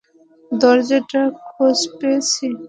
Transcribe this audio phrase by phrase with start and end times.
[0.51, 2.45] দরজাটার খোঁজ পেয়েছি!